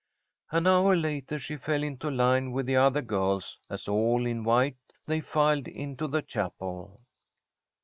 [0.49, 4.77] An hour later she fell into line with the other girls, as, all in white,
[5.05, 6.97] they filed into the chapel.